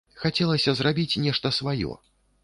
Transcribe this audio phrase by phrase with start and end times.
[0.21, 1.91] Хацелася зрабіць нешта сваё.